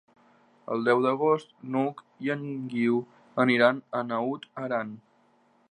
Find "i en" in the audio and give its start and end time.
2.27-2.49